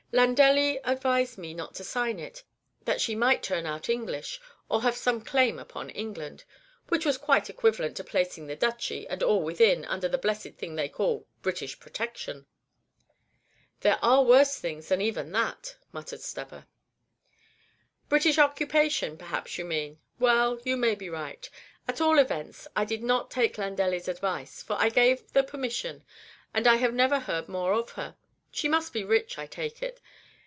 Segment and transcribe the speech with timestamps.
[0.13, 2.43] Landelli advised me not to sign it,
[2.83, 6.43] that she might turn out English, or have some claim upon England,
[6.89, 10.55] which was quite equivalent to placing the Duchy, and all within it, under that blessed
[10.57, 12.45] thing they call British protection."
[13.79, 16.65] "There are worse things than even that," muttered Stubber.
[18.09, 21.49] "British occupation, perhaps you mean; well, you may be right.
[21.87, 26.03] At all events, I did not take Landelli's advice, for I gave the permission,
[26.53, 28.17] and I have never heard more of her.
[28.53, 30.01] She must be rich, I take it.